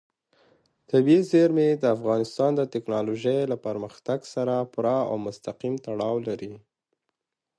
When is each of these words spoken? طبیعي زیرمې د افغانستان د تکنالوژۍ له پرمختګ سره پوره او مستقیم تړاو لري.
طبیعي 0.89 1.21
زیرمې 1.31 1.69
د 1.73 1.83
افغانستان 1.95 2.51
د 2.55 2.61
تکنالوژۍ 2.73 3.39
له 3.51 3.57
پرمختګ 3.65 4.19
سره 4.33 4.55
پوره 4.73 4.97
او 5.09 5.15
مستقیم 5.25 5.75
تړاو 5.85 6.15
لري. 6.27 6.53